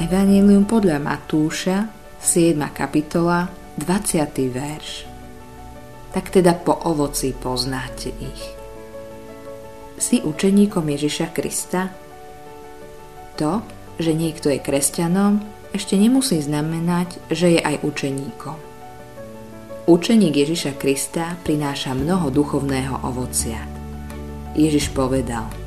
Evangelium 0.00 0.64
podľa 0.64 0.96
Matúša, 0.96 1.84
7. 2.16 2.56
kapitola, 2.72 3.52
20. 3.76 4.24
verš. 4.48 5.04
Tak 6.16 6.32
teda 6.32 6.56
po 6.56 6.72
ovoci 6.88 7.36
poznáte 7.36 8.08
ich. 8.08 8.42
Si 10.00 10.24
učeníkom 10.24 10.88
Ježiša 10.88 11.36
Krista? 11.36 11.92
To, 13.36 13.60
že 14.00 14.16
niekto 14.16 14.48
je 14.48 14.64
kresťanom, 14.64 15.44
ešte 15.76 16.00
nemusí 16.00 16.40
znamenať, 16.40 17.20
že 17.28 17.56
je 17.56 17.60
aj 17.60 17.84
učeníkom. 17.84 18.56
Učeník 19.92 20.32
Ježiša 20.32 20.80
Krista 20.80 21.36
prináša 21.44 21.92
mnoho 21.92 22.32
duchovného 22.32 23.04
ovocia. 23.04 23.60
Ježiš 24.56 24.88
povedal, 24.96 25.61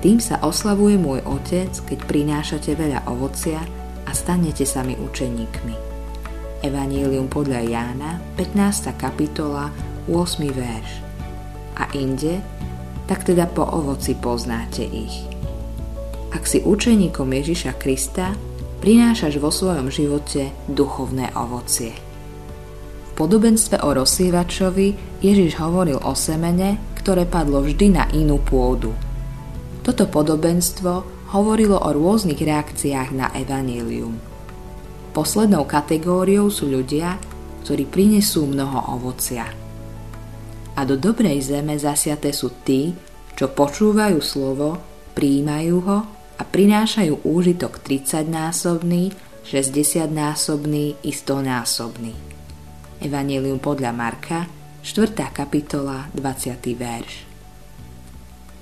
tým 0.00 0.16
sa 0.16 0.40
oslavuje 0.40 0.96
môj 0.96 1.20
Otec, 1.28 1.68
keď 1.84 1.98
prinášate 2.08 2.72
veľa 2.72 3.04
ovocia 3.04 3.60
a 4.08 4.10
stanete 4.16 4.64
sa 4.64 4.80
mi 4.80 4.96
učeníkmi. 4.96 5.76
Evanílium 6.64 7.28
podľa 7.28 7.60
Jána, 7.68 8.16
15. 8.40 8.96
kapitola, 8.96 9.68
8. 10.08 10.40
verš. 10.48 10.90
A 11.76 11.92
inde, 11.92 12.40
tak 13.04 13.28
teda 13.28 13.44
po 13.44 13.64
ovoci 13.68 14.16
poznáte 14.16 14.84
ich. 14.88 15.28
Ak 16.32 16.48
si 16.48 16.64
učeníkom 16.64 17.28
Ježiša 17.28 17.76
Krista, 17.76 18.32
prinášaš 18.80 19.36
vo 19.36 19.52
svojom 19.52 19.92
živote 19.92 20.48
duchovné 20.64 21.28
ovocie. 21.36 21.92
V 23.04 23.10
podobenstve 23.20 23.84
o 23.84 23.92
rozsievačovi 23.92 25.20
Ježiš 25.20 25.60
hovoril 25.60 26.00
o 26.00 26.16
semene, 26.16 26.80
ktoré 26.96 27.28
padlo 27.28 27.60
vždy 27.60 27.86
na 27.92 28.08
inú 28.16 28.40
pôdu. 28.40 28.96
Toto 29.90 30.06
podobenstvo 30.06 30.92
hovorilo 31.34 31.82
o 31.82 31.90
rôznych 31.90 32.38
reakciách 32.38 33.10
na 33.10 33.26
evanílium– 33.34 34.14
Poslednou 35.10 35.66
kategóriou 35.66 36.54
sú 36.54 36.70
ľudia, 36.70 37.18
ktorí 37.66 37.90
prinesú 37.90 38.46
mnoho 38.46 38.94
ovocia. 38.94 39.50
A 40.78 40.80
do 40.86 40.94
dobrej 40.94 41.50
zeme 41.50 41.74
zasiaté 41.74 42.30
sú 42.30 42.62
tí, 42.62 42.94
čo 43.34 43.50
počúvajú 43.50 44.22
slovo, 44.22 44.78
príjmajú 45.18 45.76
ho 45.82 45.98
a 46.38 46.42
prinášajú 46.46 47.26
úžitok 47.26 47.82
30-násobný, 47.82 49.10
60-násobný 49.42 50.94
i 51.02 51.10
100-násobný. 51.10 52.14
Evangelium 53.02 53.58
podľa 53.58 53.90
Marka, 53.90 54.46
4. 54.86 55.10
kapitola, 55.34 56.06
20. 56.14 56.54
verš. 56.78 57.12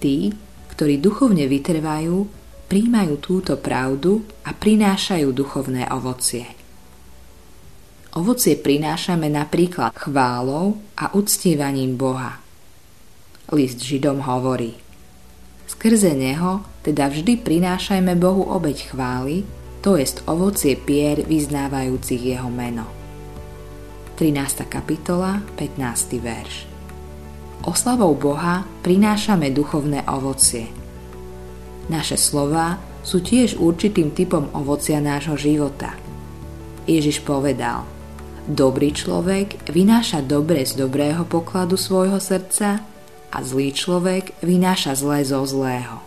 Tí, 0.00 0.32
ktorí 0.78 1.02
duchovne 1.02 1.50
vytrvajú, 1.50 2.30
príjmajú 2.70 3.18
túto 3.18 3.58
pravdu 3.58 4.22
a 4.46 4.54
prinášajú 4.54 5.34
duchovné 5.34 5.90
ovocie. 5.90 6.46
Ovocie 8.14 8.54
prinášame 8.54 9.26
napríklad 9.26 9.90
chválou 9.98 10.78
a 10.94 11.10
uctievaním 11.18 11.98
Boha. 11.98 12.38
List 13.50 13.82
Židom 13.82 14.22
hovorí 14.22 14.78
Skrze 15.66 16.14
Neho 16.14 16.62
teda 16.86 17.10
vždy 17.10 17.42
prinášajme 17.42 18.14
Bohu 18.14 18.46
obeď 18.46 18.94
chvály, 18.94 19.42
to 19.82 19.98
jest 19.98 20.22
ovocie 20.30 20.78
pier 20.78 21.26
vyznávajúcich 21.26 22.22
Jeho 22.22 22.54
meno. 22.54 22.86
13. 24.14 24.62
kapitola, 24.70 25.42
15. 25.58 26.22
verš 26.22 26.67
Oslavou 27.66 28.14
Boha 28.14 28.66
prinášame 28.82 29.50
duchovné 29.50 30.06
ovocie– 30.06 30.70
naše 31.88 32.20
slova 32.20 32.76
sú 33.00 33.24
tiež 33.24 33.56
určitým 33.56 34.12
typom 34.12 34.52
ovocia 34.52 35.00
nášho 35.00 35.40
života. 35.40 35.96
Ježiš 36.84 37.24
povedal, 37.24 37.88
dobrý 38.44 38.92
človek 38.92 39.72
vynáša 39.72 40.20
dobre 40.20 40.68
z 40.68 40.76
dobrého 40.76 41.24
pokladu 41.24 41.80
svojho 41.80 42.20
srdca 42.20 42.84
a 43.32 43.38
zlý 43.40 43.72
človek 43.72 44.36
vynáša 44.44 45.00
zlé 45.00 45.24
zo 45.24 45.40
zlého. 45.48 46.04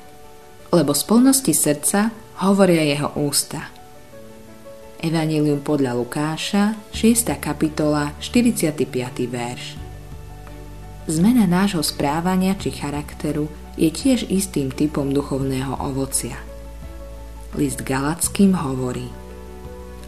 Lebo 0.70 0.94
z 0.94 1.02
plnosti 1.10 1.54
srdca 1.54 2.14
hovoria 2.46 2.86
jeho 2.86 3.10
ústa. 3.18 3.74
Evangelium 5.02 5.66
podľa 5.66 5.98
Lukáša, 5.98 6.78
6. 6.94 7.42
kapitola, 7.42 8.14
45. 8.22 8.86
verš. 9.26 9.81
Zmena 11.10 11.50
nášho 11.50 11.82
správania 11.82 12.54
či 12.54 12.70
charakteru 12.70 13.50
je 13.74 13.90
tiež 13.90 14.30
istým 14.30 14.70
typom 14.70 15.10
duchovného 15.10 15.82
ovocia. 15.82 16.38
List 17.58 17.82
Galackým 17.82 18.54
hovorí 18.54 19.10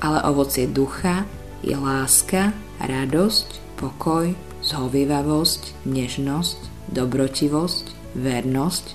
Ale 0.05 0.21
ovocie 0.29 0.69
ducha 0.69 1.25
je 1.65 1.73
láska, 1.73 2.53
radosť, 2.77 3.79
pokoj, 3.81 4.37
zhovievavosť, 4.61 5.87
nežnosť, 5.89 6.59
dobrotivosť, 6.93 7.85
vernosť, 8.13 8.85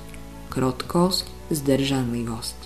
krotkosť, 0.54 1.26
zdržanlivosť. 1.50 2.58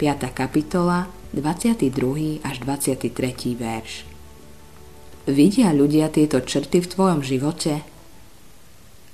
5. 0.00 0.24
kapitola, 0.32 1.12
22. 1.36 2.40
až 2.40 2.56
23. 2.64 3.12
verš. 3.60 4.08
Vidia 5.28 5.68
ľudia 5.76 6.08
tieto 6.08 6.40
črty 6.40 6.80
v 6.80 6.88
tvojom 6.88 7.20
živote? 7.20 7.97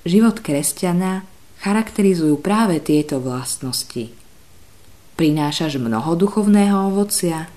Život 0.05 0.45
kresťana 0.45 1.25
charakterizujú 1.65 2.37
práve 2.37 2.77
tieto 2.77 3.17
vlastnosti. 3.17 4.13
Prinášaš 5.17 5.81
mnoho 5.81 6.13
duchovného 6.13 6.93
ovocia? 6.93 7.49